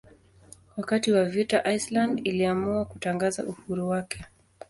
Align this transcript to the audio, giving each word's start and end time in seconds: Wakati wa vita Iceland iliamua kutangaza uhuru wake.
Wakati 0.77 1.11
wa 1.11 1.25
vita 1.25 1.63
Iceland 1.73 2.27
iliamua 2.27 2.85
kutangaza 2.85 3.45
uhuru 3.45 3.89
wake. 3.89 4.25